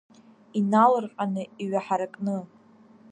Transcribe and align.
Иналырҟьаны, 0.59 1.43
иҩаҳаракны. 1.63 2.37